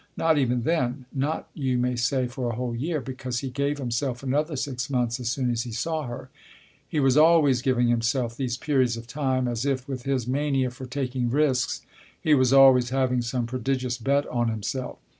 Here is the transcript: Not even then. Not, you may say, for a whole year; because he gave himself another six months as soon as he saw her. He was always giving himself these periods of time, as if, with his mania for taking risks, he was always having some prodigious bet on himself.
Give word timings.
Not 0.17 0.39
even 0.39 0.63
then. 0.63 1.05
Not, 1.13 1.47
you 1.53 1.77
may 1.77 1.95
say, 1.95 2.25
for 2.25 2.49
a 2.49 2.55
whole 2.55 2.75
year; 2.75 2.99
because 3.01 3.41
he 3.41 3.51
gave 3.51 3.77
himself 3.77 4.23
another 4.23 4.55
six 4.55 4.89
months 4.89 5.19
as 5.19 5.29
soon 5.29 5.51
as 5.51 5.61
he 5.61 5.71
saw 5.71 6.07
her. 6.07 6.31
He 6.89 6.99
was 6.99 7.17
always 7.17 7.61
giving 7.61 7.89
himself 7.89 8.35
these 8.35 8.57
periods 8.57 8.97
of 8.97 9.05
time, 9.05 9.47
as 9.47 9.63
if, 9.63 9.87
with 9.87 10.01
his 10.01 10.25
mania 10.25 10.71
for 10.71 10.87
taking 10.87 11.29
risks, 11.29 11.83
he 12.19 12.33
was 12.33 12.51
always 12.51 12.89
having 12.89 13.21
some 13.21 13.45
prodigious 13.45 13.99
bet 13.99 14.25
on 14.29 14.47
himself. 14.49 14.97